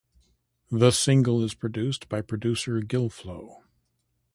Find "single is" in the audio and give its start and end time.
0.89-1.53